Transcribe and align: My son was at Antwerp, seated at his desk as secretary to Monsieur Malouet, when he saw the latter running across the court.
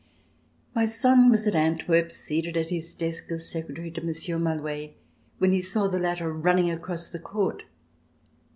My 0.73 0.87
son 0.87 1.29
was 1.29 1.45
at 1.45 1.53
Antwerp, 1.53 2.11
seated 2.11 2.57
at 2.57 2.71
his 2.71 2.95
desk 2.95 3.31
as 3.31 3.47
secretary 3.47 3.91
to 3.91 4.01
Monsieur 4.01 4.39
Malouet, 4.39 4.95
when 5.37 5.51
he 5.51 5.61
saw 5.61 5.87
the 5.87 5.99
latter 5.99 6.33
running 6.33 6.71
across 6.71 7.07
the 7.07 7.19
court. 7.19 7.61